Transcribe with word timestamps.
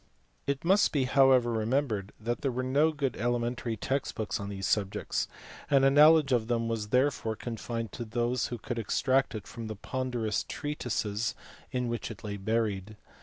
It 0.47 0.65
must 0.65 0.91
be 0.91 1.03
however 1.03 1.51
remembered 1.51 2.11
that 2.19 2.41
there 2.41 2.51
were 2.51 2.63
no 2.63 2.91
good 2.91 3.15
elementary 3.17 3.77
text 3.77 4.15
books 4.15 4.39
on 4.39 4.49
these 4.49 4.65
subjects; 4.65 5.27
and 5.69 5.85
a 5.85 5.91
knowledge 5.91 6.31
of 6.31 6.47
them 6.47 6.67
was 6.67 6.87
therefore 6.87 7.35
confined 7.35 7.91
to 7.91 8.05
those 8.05 8.47
who 8.47 8.57
could 8.57 8.79
extract 8.79 9.35
it 9.35 9.45
from 9.45 9.67
the 9.67 9.75
ponderous 9.75 10.43
treatises 10.49 11.35
in 11.71 11.87
which 11.87 12.09
it 12.09 12.23
lay 12.23 12.37
buried. 12.37 12.97